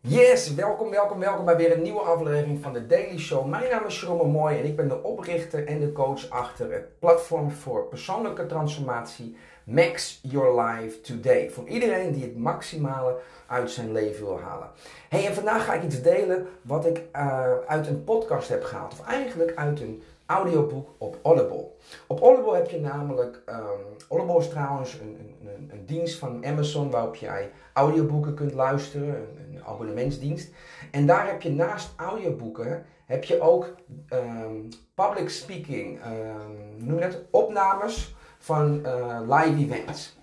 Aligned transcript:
Yes, 0.00 0.54
welkom, 0.54 0.90
welkom, 0.90 1.18
welkom 1.18 1.44
bij 1.44 1.56
weer 1.56 1.72
een 1.72 1.82
nieuwe 1.82 2.00
aflevering 2.00 2.62
van 2.62 2.72
de 2.72 2.86
Daily 2.86 3.18
Show. 3.18 3.46
Mijn 3.46 3.70
naam 3.70 3.86
is 3.86 4.00
Jerome 4.00 4.24
Mooi 4.24 4.58
en 4.58 4.64
ik 4.64 4.76
ben 4.76 4.88
de 4.88 5.02
oprichter 5.02 5.66
en 5.66 5.80
de 5.80 5.92
coach 5.92 6.30
achter 6.30 6.72
het 6.72 6.98
platform 6.98 7.50
voor 7.50 7.84
persoonlijke 7.84 8.46
transformatie 8.46 9.36
Max 9.64 10.20
Your 10.22 10.60
Life 10.60 11.00
Today. 11.00 11.50
Voor 11.50 11.68
iedereen 11.68 12.12
die 12.12 12.22
het 12.22 12.36
maximale 12.36 13.16
uit 13.46 13.70
zijn 13.70 13.92
leven 13.92 14.24
wil 14.24 14.40
halen. 14.40 14.70
Hey, 15.08 15.26
en 15.26 15.34
vandaag 15.34 15.64
ga 15.64 15.74
ik 15.74 15.82
iets 15.82 16.02
delen 16.02 16.46
wat 16.62 16.86
ik 16.86 17.02
uh, 17.16 17.52
uit 17.66 17.86
een 17.86 18.04
podcast 18.04 18.48
heb 18.48 18.64
gehaald. 18.64 18.92
Of 18.92 19.06
eigenlijk 19.06 19.52
uit 19.56 19.80
een 19.80 20.02
audioboek 20.28 20.94
op 20.98 21.18
Audible. 21.22 21.70
Op 22.06 22.20
Audible 22.20 22.54
heb 22.54 22.70
je 22.70 22.80
namelijk, 22.80 23.42
um, 23.46 23.96
Audible 24.08 24.38
is 24.38 24.48
trouwens 24.48 24.94
een, 24.94 25.36
een, 25.40 25.70
een, 25.72 25.86
dienst 25.86 26.18
van 26.18 26.46
Amazon 26.46 26.90
waarop 26.90 27.14
jij 27.14 27.50
audioboeken 27.72 28.34
kunt 28.34 28.54
luisteren, 28.54 29.14
een, 29.14 29.64
abonnementsdienst. 29.64 30.50
En 30.90 31.06
daar 31.06 31.26
heb 31.26 31.42
je 31.42 31.50
naast 31.50 31.92
audioboeken, 31.96 32.84
heb 33.06 33.24
je 33.24 33.40
ook 33.40 33.74
um, 34.12 34.68
public 34.94 35.28
speaking, 35.28 36.00
um, 36.04 36.86
noem 36.86 37.00
dat, 37.00 37.18
opnames 37.30 38.14
van 38.38 38.80
uh, 38.86 39.20
live 39.20 39.74
events. 39.74 40.18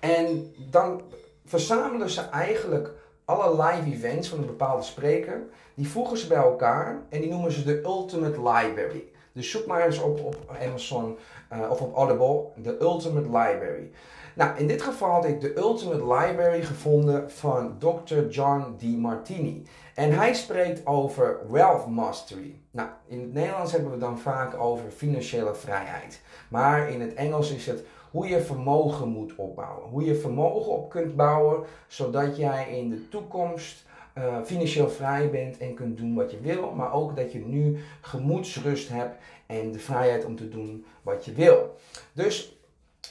En 0.00 0.54
dan 0.70 1.02
verzamelen 1.44 2.10
ze 2.10 2.20
eigenlijk 2.20 2.92
alle 3.24 3.62
live 3.62 3.90
events 3.90 4.28
van 4.28 4.38
een 4.38 4.46
bepaalde 4.46 4.82
spreker, 4.82 5.42
die 5.74 5.88
voegen 5.88 6.18
ze 6.18 6.26
bij 6.26 6.36
elkaar 6.36 7.02
en 7.08 7.20
die 7.20 7.30
noemen 7.30 7.52
ze 7.52 7.64
de 7.64 7.82
Ultimate 7.82 8.42
Library. 8.42 9.08
Dus 9.38 9.50
zoek 9.50 9.66
maar 9.66 9.86
eens 9.86 10.00
op 10.00 10.24
op 10.24 10.36
Amazon 10.66 11.16
uh, 11.52 11.70
of 11.70 11.80
op 11.80 11.96
Audible, 11.96 12.44
de 12.56 12.80
Ultimate 12.80 13.26
Library. 13.26 13.90
Nou, 14.34 14.58
in 14.58 14.66
dit 14.66 14.82
geval 14.82 15.10
had 15.10 15.24
ik 15.24 15.40
de 15.40 15.56
Ultimate 15.56 16.14
Library 16.14 16.62
gevonden 16.62 17.30
van 17.30 17.78
Dr. 17.78 18.28
John 18.28 18.76
D. 18.78 18.82
Martini. 18.82 19.62
En 19.94 20.12
hij 20.12 20.34
spreekt 20.34 20.86
over 20.86 21.40
wealth 21.50 21.86
mastery. 21.86 22.60
Nou, 22.70 22.88
in 23.06 23.20
het 23.20 23.32
Nederlands 23.32 23.72
hebben 23.72 23.90
we 23.90 23.98
dan 23.98 24.18
vaak 24.18 24.60
over 24.60 24.90
financiële 24.90 25.54
vrijheid. 25.54 26.20
Maar 26.48 26.90
in 26.90 27.00
het 27.00 27.14
Engels 27.14 27.50
is 27.50 27.66
het 27.66 27.84
hoe 28.10 28.28
je 28.28 28.40
vermogen 28.40 29.08
moet 29.08 29.34
opbouwen. 29.36 29.88
Hoe 29.88 30.04
je 30.04 30.14
vermogen 30.14 30.72
op 30.72 30.90
kunt 30.90 31.16
bouwen, 31.16 31.64
zodat 31.86 32.36
jij 32.36 32.70
in 32.70 32.90
de 32.90 33.08
toekomst 33.08 33.86
uh, 34.18 34.42
financieel 34.44 34.90
vrij 34.90 35.30
bent 35.30 35.58
en 35.58 35.74
kunt 35.74 35.96
doen 35.96 36.14
wat 36.14 36.30
je 36.30 36.40
wil, 36.40 36.70
maar 36.70 36.92
ook 36.92 37.16
dat 37.16 37.32
je 37.32 37.38
nu 37.38 37.78
gemoedsrust 38.00 38.88
hebt 38.88 39.16
en 39.46 39.72
de 39.72 39.78
vrijheid 39.78 40.24
om 40.24 40.36
te 40.36 40.48
doen 40.48 40.84
wat 41.02 41.24
je 41.24 41.32
wil. 41.32 41.76
Dus 42.12 42.57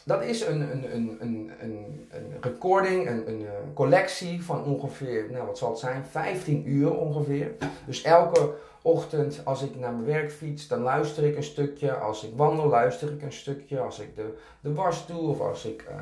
dat 0.08 0.24
is 0.24 0.46
een, 0.46 0.62
een, 0.62 0.96
een, 0.96 1.18
een, 1.20 1.52
een, 1.60 2.08
een 2.10 2.36
recording, 2.42 3.08
een, 3.08 3.28
een, 3.28 3.48
collectie 3.74 4.44
van 4.44 4.64
ongeveer, 4.64 5.32
nou 5.32 5.46
wat 5.46 5.58
zal 5.58 5.70
het 5.70 5.80
zijn, 5.80 6.06
15 6.06 6.70
uur 6.70 6.98
ongeveer. 6.98 7.52
Dus 7.86 8.02
elke 8.02 8.54
ochtend 8.82 9.42
als 9.44 9.62
ik 9.62 9.76
naar 9.76 9.94
mijn 9.94 10.06
werk 10.06 10.32
fiets, 10.32 10.68
dan 10.68 10.82
luister 10.82 11.24
ik 11.24 11.36
een 11.36 11.44
stukje. 11.44 11.94
Als 11.94 12.24
ik 12.24 12.32
wandel, 12.36 12.68
luister 12.68 13.12
ik 13.12 13.22
een 13.22 13.34
stukje. 13.34 13.80
Als 13.80 14.00
ik 14.00 14.16
de, 14.16 14.38
de 14.60 14.74
was 14.74 15.08
doe 15.08 15.30
of 15.30 15.40
als 15.40 15.66
ik 15.66 15.86
uh, 15.90 15.96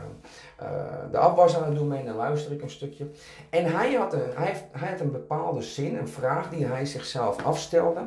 uh, 0.68 1.12
de 1.12 1.18
afwas 1.18 1.58
aan 1.58 1.64
het 1.64 1.76
doen 1.76 1.90
ben, 1.90 2.06
dan 2.06 2.16
luister 2.16 2.52
ik 2.52 2.62
een 2.62 2.70
stukje. 2.70 3.08
En 3.50 3.66
hij 3.66 3.94
had, 3.94 4.14
een, 4.14 4.32
hij, 4.36 4.68
hij 4.72 4.90
had 4.90 5.00
een 5.00 5.12
bepaalde 5.12 5.62
zin, 5.62 5.98
een 5.98 6.08
vraag 6.08 6.50
die 6.50 6.66
hij 6.66 6.86
zichzelf 6.86 7.44
afstelde. 7.44 8.02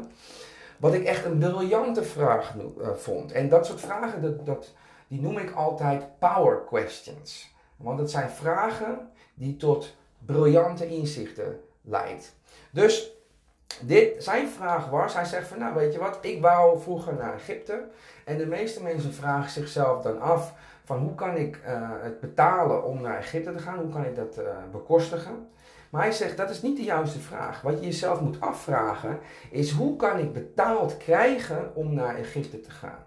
Wat 0.76 0.94
ik 0.94 1.04
echt 1.04 1.24
een 1.24 1.38
briljante 1.38 2.02
vraag 2.02 2.54
vond. 2.96 3.32
En 3.32 3.48
dat 3.48 3.66
soort 3.66 3.80
vragen, 3.80 4.22
dat, 4.22 4.46
dat, 4.46 4.74
die 5.08 5.20
noem 5.20 5.38
ik 5.38 5.50
altijd 5.50 6.18
power 6.18 6.64
questions. 6.64 7.54
Want 7.76 7.98
het 7.98 8.10
zijn 8.10 8.30
vragen 8.30 9.10
die 9.34 9.56
tot 9.56 9.96
briljante 10.26 10.86
inzichten 10.86 11.60
leidt. 11.80 12.36
Dus 12.70 13.12
dit, 13.80 14.24
zijn 14.24 14.48
vraag 14.48 14.90
was, 14.90 15.14
hij 15.14 15.24
zegt 15.24 15.48
van 15.48 15.58
nou 15.58 15.74
weet 15.74 15.92
je 15.92 15.98
wat, 15.98 16.18
ik 16.20 16.40
wou 16.40 16.80
vroeger 16.80 17.14
naar 17.14 17.34
Egypte. 17.34 17.88
En 18.24 18.38
de 18.38 18.46
meeste 18.46 18.82
mensen 18.82 19.14
vragen 19.14 19.50
zichzelf 19.50 20.02
dan 20.02 20.20
af 20.20 20.54
van 20.84 20.98
hoe 20.98 21.14
kan 21.14 21.36
ik 21.36 21.60
uh, 21.66 21.90
het 22.00 22.20
betalen 22.20 22.84
om 22.84 23.00
naar 23.00 23.18
Egypte 23.18 23.52
te 23.52 23.58
gaan, 23.58 23.78
hoe 23.78 23.88
kan 23.88 24.04
ik 24.04 24.16
dat 24.16 24.38
uh, 24.38 24.44
bekostigen. 24.72 25.48
Maar 25.90 26.02
hij 26.02 26.12
zegt 26.12 26.36
dat 26.36 26.50
is 26.50 26.62
niet 26.62 26.76
de 26.76 26.82
juiste 26.82 27.18
vraag. 27.18 27.60
Wat 27.60 27.78
je 27.78 27.86
jezelf 27.86 28.20
moet 28.20 28.40
afvragen 28.40 29.18
is 29.50 29.70
hoe 29.70 29.96
kan 29.96 30.18
ik 30.18 30.32
betaald 30.32 30.96
krijgen 30.96 31.70
om 31.74 31.94
naar 31.94 32.16
Egypte 32.16 32.60
te 32.60 32.70
gaan. 32.70 33.06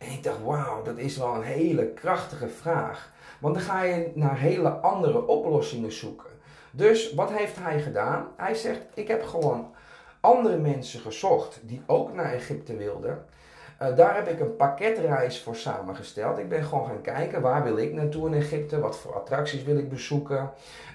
En 0.00 0.10
ik 0.10 0.22
dacht 0.22 0.42
wauw, 0.42 0.82
dat 0.82 0.98
is 0.98 1.16
wel 1.16 1.34
een 1.34 1.42
hele 1.42 1.86
krachtige 1.86 2.48
vraag. 2.48 3.12
Want 3.38 3.54
dan 3.54 3.62
ga 3.62 3.82
je 3.82 4.10
naar 4.14 4.38
hele 4.38 4.68
andere 4.68 5.26
oplossingen 5.26 5.92
zoeken. 5.92 6.30
Dus 6.70 7.14
wat 7.14 7.32
heeft 7.32 7.56
hij 7.58 7.80
gedaan? 7.80 8.28
Hij 8.36 8.54
zegt 8.54 8.80
ik 8.94 9.08
heb 9.08 9.24
gewoon 9.24 9.74
andere 10.20 10.56
mensen 10.56 11.00
gezocht 11.00 11.60
die 11.62 11.82
ook 11.86 12.14
naar 12.14 12.32
Egypte 12.32 12.76
wilden. 12.76 13.24
Uh, 13.82 13.96
daar 13.96 14.14
heb 14.14 14.28
ik 14.28 14.40
een 14.40 14.56
pakketreis 14.56 15.42
voor 15.42 15.56
samengesteld. 15.56 16.38
Ik 16.38 16.48
ben 16.48 16.64
gewoon 16.64 16.86
gaan 16.86 17.00
kijken 17.00 17.42
waar 17.42 17.64
wil 17.64 17.76
ik 17.76 17.92
naartoe 17.92 18.26
in 18.26 18.34
Egypte, 18.34 18.80
wat 18.80 18.98
voor 18.98 19.14
attracties 19.14 19.62
wil 19.62 19.78
ik 19.78 19.88
bezoeken, 19.88 20.50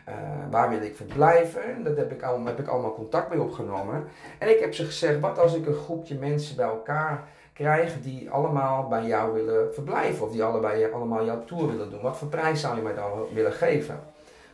uh, 0.09 0.15
waar 0.51 0.69
wil 0.69 0.81
ik 0.81 0.95
verblijven. 0.95 1.63
En 1.63 1.83
dat 1.83 1.97
heb 1.97 2.09
heb 2.45 2.59
ik 2.59 2.67
allemaal 2.67 2.93
contact 2.93 3.29
mee 3.29 3.41
opgenomen. 3.41 4.07
En 4.39 4.49
ik 4.49 4.59
heb 4.59 4.73
ze 4.73 4.85
gezegd, 4.85 5.19
wat 5.19 5.39
als 5.39 5.55
ik 5.55 5.65
een 5.65 5.73
groepje 5.73 6.15
mensen 6.15 6.55
bij 6.55 6.65
elkaar 6.65 7.27
krijg 7.55 8.01
die 8.01 8.29
allemaal 8.29 8.87
bij 8.87 9.05
jou 9.05 9.33
willen 9.33 9.73
verblijven 9.73 10.25
of 10.25 10.31
die 10.31 10.43
allebei 10.43 10.91
allemaal 10.91 11.25
jouw 11.25 11.45
tour 11.45 11.67
willen 11.67 11.89
doen. 11.89 12.01
Wat 12.01 12.17
voor 12.17 12.27
prijs 12.27 12.61
zou 12.61 12.75
je 12.75 12.81
mij 12.81 12.93
dan 12.93 13.11
willen 13.33 13.53
geven? 13.53 13.99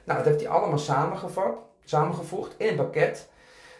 Nou, 0.03 0.17
dat 0.17 0.27
heeft 0.27 0.41
hij 0.41 0.49
allemaal 0.49 0.77
samengevat, 0.77 1.53
samengevoegd 1.83 2.53
in 2.57 2.67
een 2.67 2.75
pakket. 2.75 3.29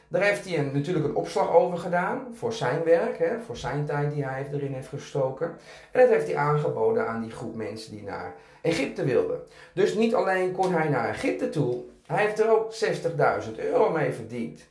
Daar 0.08 0.22
heeft 0.22 0.50
hij 0.50 0.62
natuurlijk 0.62 1.06
een 1.06 1.16
opslag 1.16 1.52
over 1.52 1.78
gedaan 1.78 2.28
voor 2.34 2.54
zijn 2.54 2.84
werk, 2.84 3.18
hè, 3.18 3.40
voor 3.46 3.58
zijn 3.58 3.86
tijd 3.86 4.14
die 4.14 4.26
hij 4.26 4.48
erin 4.52 4.74
heeft 4.74 4.88
gestoken. 4.88 5.58
En 5.92 6.02
dat 6.02 6.10
heeft 6.10 6.28
hij 6.28 6.36
aangeboden 6.36 7.08
aan 7.08 7.22
die 7.22 7.32
groep 7.32 7.56
mensen 7.56 7.92
die 7.92 8.04
naar 8.04 8.34
Egypte 8.62 9.04
wilden. 9.04 9.42
Dus 9.74 9.94
niet 9.94 10.16
alleen 10.16 10.52
kon 10.52 10.74
hij 10.74 10.90
naar 10.90 11.10
Egypte 11.10 11.50
toe, 11.50 11.84
hij 12.06 12.26
heeft 12.26 12.40
er 12.40 12.50
ook 12.50 12.74
60.000 13.46 13.56
euro 13.56 13.92
mee 13.92 14.12
verdiend. 14.12 14.62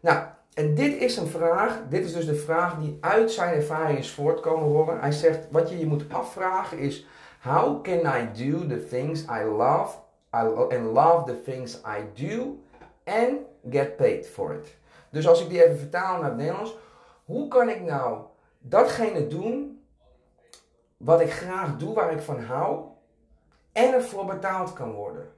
Nou, 0.00 0.18
en 0.56 0.74
dit 0.74 1.00
is 1.00 1.16
een 1.16 1.26
vraag, 1.26 1.78
dit 1.88 2.04
is 2.04 2.12
dus 2.12 2.26
de 2.26 2.34
vraag 2.34 2.78
die 2.78 2.98
uit 3.00 3.30
zijn 3.30 3.54
ervaring 3.54 3.98
is 3.98 4.10
voortkomen. 4.10 5.00
Hij 5.00 5.12
zegt, 5.12 5.46
wat 5.50 5.70
je 5.70 5.78
je 5.78 5.86
moet 5.86 6.12
afvragen 6.12 6.78
is, 6.78 7.06
how 7.42 7.82
can 7.82 7.98
I 7.98 8.50
do 8.50 8.66
the 8.66 8.86
things 8.86 9.22
I 9.22 9.44
love 9.44 9.96
and 10.30 10.92
love 10.92 11.24
the 11.24 11.42
things 11.42 11.74
I 11.74 12.24
do 12.26 12.58
and 13.04 13.38
get 13.70 13.96
paid 13.96 14.28
for 14.28 14.54
it? 14.54 14.76
Dus 15.10 15.28
als 15.28 15.42
ik 15.42 15.48
die 15.48 15.64
even 15.64 15.78
vertaal 15.78 16.20
naar 16.20 16.28
het 16.28 16.38
Nederlands. 16.38 16.76
Hoe 17.24 17.48
kan 17.48 17.68
ik 17.68 17.80
nou 17.80 18.18
datgene 18.58 19.26
doen 19.26 19.82
wat 20.96 21.20
ik 21.20 21.32
graag 21.32 21.76
doe, 21.76 21.94
waar 21.94 22.12
ik 22.12 22.20
van 22.20 22.40
hou, 22.40 22.84
en 23.72 23.94
ervoor 23.94 24.24
betaald 24.24 24.72
kan 24.72 24.92
worden? 24.92 25.28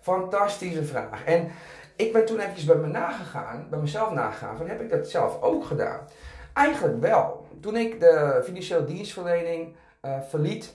Fantastische 0.00 0.84
vraag. 0.84 1.24
En 1.24 1.50
ik 1.96 2.12
ben 2.12 2.24
toen 2.24 2.38
eventjes 2.38 2.64
bij 2.64 2.76
me 2.76 2.86
nagegaan, 2.86 3.66
bij 3.70 3.78
mezelf 3.78 4.10
nagegaan, 4.10 4.56
van 4.56 4.68
heb 4.68 4.80
ik 4.80 4.90
dat 4.90 5.08
zelf 5.08 5.42
ook 5.42 5.64
gedaan? 5.64 6.00
Eigenlijk 6.52 7.00
wel. 7.00 7.46
Toen 7.60 7.76
ik 7.76 8.00
de 8.00 8.40
financiële 8.44 8.84
dienstverlening 8.84 9.74
uh, 10.02 10.20
verliet, 10.28 10.74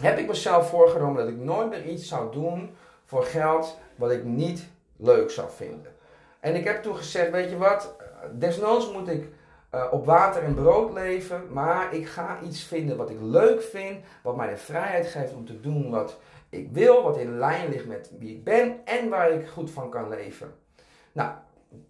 heb 0.00 0.18
ik 0.18 0.28
mezelf 0.28 0.68
voorgenomen 0.68 1.24
dat 1.24 1.32
ik 1.32 1.38
nooit 1.38 1.68
meer 1.68 1.84
iets 1.84 2.08
zou 2.08 2.32
doen 2.32 2.76
voor 3.04 3.24
geld 3.24 3.78
wat 3.94 4.10
ik 4.10 4.24
niet 4.24 4.66
leuk 4.96 5.30
zou 5.30 5.48
vinden. 5.56 5.92
En 6.40 6.54
ik 6.54 6.64
heb 6.64 6.82
toen 6.82 6.96
gezegd, 6.96 7.30
weet 7.30 7.50
je 7.50 7.56
wat, 7.56 7.96
desnoods 8.32 8.92
moet 8.92 9.08
ik 9.08 9.28
uh, 9.74 9.84
op 9.90 10.04
water 10.04 10.42
en 10.42 10.54
brood 10.54 10.92
leven, 10.92 11.52
maar 11.52 11.94
ik 11.94 12.06
ga 12.06 12.38
iets 12.44 12.62
vinden 12.62 12.96
wat 12.96 13.10
ik 13.10 13.18
leuk 13.20 13.62
vind, 13.62 14.04
wat 14.22 14.36
mij 14.36 14.48
de 14.48 14.56
vrijheid 14.56 15.06
geeft 15.06 15.34
om 15.34 15.46
te 15.46 15.60
doen 15.60 15.90
wat 15.90 16.18
ik 16.56 16.68
wil, 16.72 17.02
wat 17.02 17.18
in 17.18 17.38
lijn 17.38 17.70
ligt 17.70 17.86
met 17.86 18.10
wie 18.18 18.30
ik 18.30 18.44
ben 18.44 18.76
en 18.84 19.08
waar 19.08 19.30
ik 19.30 19.46
goed 19.46 19.70
van 19.70 19.90
kan 19.90 20.08
leven. 20.08 20.54
Nou, 21.12 21.30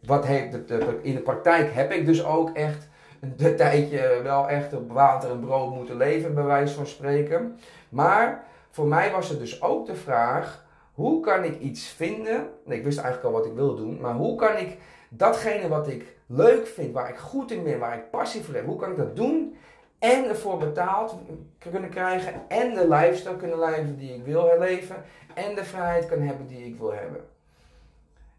wat 0.03 0.27
heeft 0.27 0.53
het, 0.53 0.71
in 1.03 1.15
de 1.15 1.21
praktijk 1.21 1.73
heb 1.73 1.93
ik 1.93 2.07
dus 2.07 2.25
ook 2.25 2.51
echt 2.51 2.89
een 3.21 3.57
tijdje 3.57 4.21
wel 4.23 4.49
echt 4.49 4.73
op 4.73 4.93
water 4.93 5.31
en 5.31 5.41
brood 5.41 5.75
moeten 5.75 5.97
leven, 5.97 6.35
bij 6.35 6.45
wijze 6.45 6.75
van 6.75 6.87
spreken. 6.87 7.59
Maar 7.89 8.45
voor 8.71 8.87
mij 8.87 9.11
was 9.11 9.29
het 9.29 9.39
dus 9.39 9.63
ook 9.63 9.87
de 9.87 9.95
vraag, 9.95 10.65
hoe 10.93 11.21
kan 11.21 11.45
ik 11.45 11.59
iets 11.61 11.89
vinden? 11.89 12.49
Nee, 12.65 12.79
ik 12.79 12.85
wist 12.85 12.99
eigenlijk 12.99 13.35
al 13.35 13.41
wat 13.41 13.51
ik 13.51 13.57
wilde 13.57 13.83
doen, 13.83 14.01
maar 14.01 14.15
hoe 14.15 14.37
kan 14.37 14.57
ik 14.57 14.79
datgene 15.09 15.69
wat 15.69 15.89
ik 15.89 16.17
leuk 16.27 16.67
vind, 16.67 16.93
waar 16.93 17.09
ik 17.09 17.17
goed 17.17 17.51
in 17.51 17.63
ben, 17.63 17.79
waar 17.79 17.97
ik 17.97 18.11
passie 18.11 18.43
voor 18.43 18.55
heb, 18.55 18.67
hoe 18.67 18.77
kan 18.77 18.91
ik 18.91 18.97
dat 18.97 19.17
doen? 19.17 19.57
En 19.99 20.29
ervoor 20.29 20.59
betaald 20.59 21.15
kunnen 21.59 21.91
krijgen 21.91 22.43
en 22.49 22.75
de 22.75 22.89
lifestyle 22.89 23.37
kunnen 23.37 23.59
leven 23.59 23.97
die 23.97 24.15
ik 24.15 24.25
wil 24.25 24.59
leven 24.59 25.05
en 25.35 25.55
de 25.55 25.65
vrijheid 25.65 26.07
kunnen 26.07 26.27
hebben 26.27 26.47
die 26.47 26.65
ik 26.65 26.79
wil 26.79 26.93
hebben. 26.93 27.25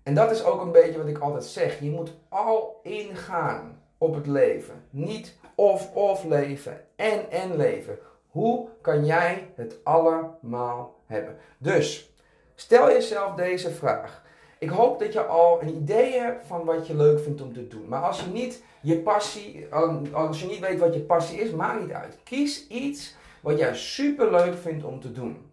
En 0.04 0.13
dat 0.13 0.31
is 0.31 0.44
ook 0.44 0.62
een 0.62 0.71
beetje 0.71 0.98
wat 0.98 1.07
ik 1.07 1.19
altijd 1.19 1.44
zeg. 1.44 1.80
Je 1.80 1.89
moet 1.89 2.13
al 2.30 2.80
ingaan 2.83 3.81
op 3.98 4.15
het 4.15 4.27
leven. 4.27 4.83
Niet 4.89 5.36
of-of 5.56 6.24
leven 6.24 6.81
en 6.95 7.31
en 7.31 7.56
leven. 7.56 8.00
Hoe 8.27 8.68
kan 8.81 9.06
jij 9.06 9.51
het 9.56 9.75
allemaal 9.83 10.95
hebben? 11.06 11.38
Dus 11.57 12.12
Stel 12.59 12.92
jezelf 12.92 13.36
deze 13.36 13.71
vraag. 13.71 14.21
Ik 14.59 14.69
hoop 14.69 15.00
dat 15.00 15.13
je 15.13 15.25
al 15.25 15.62
een 15.62 15.75
idee 15.75 16.19
hebt 16.19 16.45
van 16.45 16.65
wat 16.65 16.88
je 16.88 16.95
leuk 16.95 17.19
vindt 17.19 17.42
om 17.42 17.54
te 17.54 17.68
doen. 17.68 17.88
Maar 17.88 18.01
als 18.01 18.21
je 18.21 18.27
niet 18.27 18.63
je 18.81 18.98
passie, 18.98 19.68
als 20.13 20.42
je 20.42 20.48
niet 20.48 20.59
weet 20.59 20.80
wat 20.80 20.94
je 20.94 21.00
passie 21.00 21.39
is, 21.39 21.51
maakt 21.51 21.81
niet 21.81 21.92
uit. 21.92 22.18
Kies 22.24 22.68
iets 22.68 23.15
wat 23.42 23.57
jij 23.57 23.75
super 23.75 24.31
leuk 24.31 24.57
vindt 24.57 24.83
om 24.83 25.00
te 25.00 25.12
doen. 25.12 25.51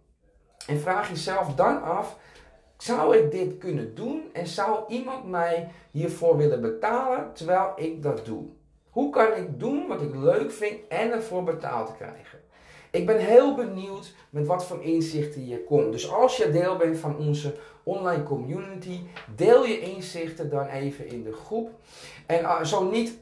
En 0.67 0.79
vraag 0.79 1.09
jezelf 1.09 1.55
dan 1.55 1.83
af: 1.83 2.17
zou 2.77 3.17
ik 3.17 3.31
dit 3.31 3.57
kunnen 3.57 3.95
doen 3.95 4.29
en 4.33 4.47
zou 4.47 4.83
iemand 4.87 5.29
mij 5.29 5.71
hiervoor 5.91 6.37
willen 6.37 6.61
betalen 6.61 7.33
terwijl 7.33 7.71
ik 7.75 8.03
dat 8.03 8.25
doe? 8.25 8.43
Hoe 8.89 9.09
kan 9.09 9.33
ik 9.33 9.59
doen 9.59 9.87
wat 9.87 10.01
ik 10.01 10.15
leuk 10.15 10.51
vind 10.51 10.87
en 10.87 11.11
ervoor 11.11 11.43
betaald 11.43 11.95
krijgen? 11.95 12.39
Ik 12.95 13.05
ben 13.05 13.17
heel 13.17 13.55
benieuwd 13.55 14.13
met 14.29 14.47
wat 14.47 14.65
voor 14.65 14.83
inzichten 14.83 15.47
je 15.47 15.63
komt. 15.63 15.91
Dus 15.91 16.11
als 16.11 16.37
je 16.37 16.51
deel 16.51 16.77
bent 16.77 16.97
van 16.97 17.17
onze 17.17 17.55
online 17.83 18.23
community, 18.23 18.99
deel 19.35 19.65
je 19.65 19.79
inzichten 19.79 20.49
dan 20.49 20.67
even 20.67 21.07
in 21.07 21.23
de 21.23 21.33
groep. 21.33 21.71
En 22.25 22.41
uh, 22.41 22.63
zo 22.63 22.89
niet, 22.89 23.17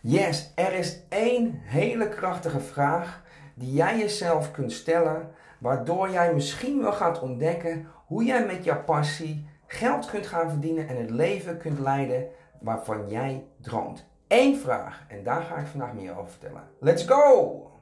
Yes, 0.00 0.52
er 0.54 0.72
is 0.72 1.00
één 1.08 1.60
hele 1.62 2.08
krachtige 2.08 2.60
vraag 2.60 3.22
die 3.54 3.72
jij 3.72 3.98
jezelf 3.98 4.50
kunt 4.50 4.72
stellen, 4.72 5.30
waardoor 5.58 6.10
jij 6.10 6.34
misschien 6.34 6.82
wel 6.82 6.92
gaat 6.92 7.20
ontdekken 7.20 7.88
hoe 8.06 8.24
jij 8.24 8.46
met 8.46 8.64
jouw 8.64 8.84
passie 8.84 9.48
geld 9.66 10.10
kunt 10.10 10.26
gaan 10.26 10.50
verdienen 10.50 10.88
en 10.88 10.96
het 10.96 11.10
leven 11.10 11.58
kunt 11.58 11.78
leiden 11.78 12.26
waarvan 12.60 13.08
jij 13.08 13.46
droomt. 13.60 14.06
Eén 14.28 14.56
vraag 14.56 15.04
en 15.08 15.22
daar 15.22 15.42
ga 15.42 15.56
ik 15.56 15.66
vandaag 15.66 15.92
meer 15.92 16.18
over 16.18 16.30
vertellen. 16.30 16.68
Let's 16.80 17.04
go! 17.06 17.75